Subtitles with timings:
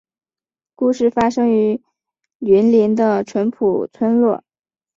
[0.73, 1.79] 故事发生于
[2.39, 4.43] 云林的纯朴村落